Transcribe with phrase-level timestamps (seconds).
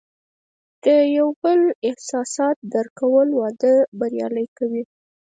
[0.83, 0.85] د
[1.17, 4.83] یو بل احساسات درک کول، واده بریالی کوي.